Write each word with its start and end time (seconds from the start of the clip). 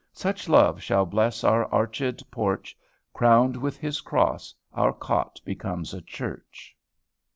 Such 0.13 0.49
love 0.49 0.81
shall 0.81 1.05
bless 1.05 1.43
our 1.43 1.69
archèd 1.69 2.23
porch; 2.31 2.75
Crowned 3.13 3.55
with 3.55 3.77
his 3.77 4.01
cross, 4.01 4.51
our 4.73 4.93
cot 4.93 5.39
becomes 5.45 5.93
a 5.93 6.01
church." 6.01 6.75